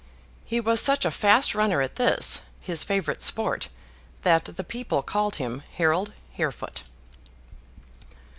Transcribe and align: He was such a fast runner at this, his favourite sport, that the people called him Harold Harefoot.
He 0.43 0.59
was 0.59 0.81
such 0.81 1.05
a 1.05 1.11
fast 1.11 1.53
runner 1.53 1.79
at 1.79 1.95
this, 1.97 2.41
his 2.59 2.83
favourite 2.83 3.21
sport, 3.21 3.69
that 4.21 4.45
the 4.45 4.63
people 4.63 5.03
called 5.03 5.35
him 5.35 5.61
Harold 5.77 6.11
Harefoot. 6.39 6.81